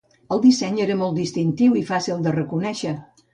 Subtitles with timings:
[0.35, 2.97] El disseny era molt distintiu i fàcil de reconèixer.